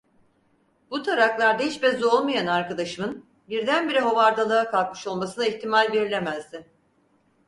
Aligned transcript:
Bu 0.91 1.03
taraklarda 1.03 1.63
hiç 1.63 1.83
bezi 1.83 2.05
olmayan 2.05 2.47
arkadaşımın 2.47 3.25
birdenbire 3.49 4.01
hovardalığa 4.01 4.71
kalkmış 4.71 5.07
olmasına 5.07 5.45
ihtimal 5.45 5.89
verilemezdi. 5.93 6.69